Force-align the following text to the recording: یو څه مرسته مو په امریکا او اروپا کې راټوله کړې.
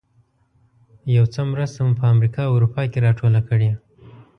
یو 1.15 1.25
څه 1.33 1.41
مرسته 1.51 1.79
مو 1.85 1.93
په 1.99 2.05
امریکا 2.13 2.41
او 2.45 2.53
اروپا 2.57 2.83
کې 2.91 3.03
راټوله 3.05 3.41
کړې. 3.49 3.69